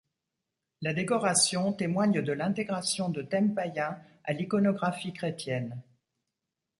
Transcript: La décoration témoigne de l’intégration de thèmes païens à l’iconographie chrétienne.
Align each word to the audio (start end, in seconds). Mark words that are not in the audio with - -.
La 0.81 0.95
décoration 0.95 1.73
témoigne 1.73 2.23
de 2.23 2.31
l’intégration 2.33 3.09
de 3.09 3.21
thèmes 3.21 3.53
païens 3.53 4.01
à 4.23 4.33
l’iconographie 4.33 5.13
chrétienne. 5.13 5.79